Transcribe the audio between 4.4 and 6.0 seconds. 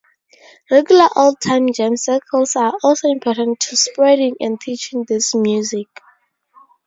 teaching this music.